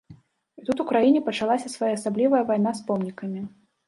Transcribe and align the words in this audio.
І 0.59 0.63
тут 0.69 0.77
у 0.83 0.85
краіне 0.91 1.19
пачалася 1.27 1.71
своеасаблівая 1.73 2.39
вайна 2.47 2.73
з 2.81 2.87
помнікамі. 2.89 3.43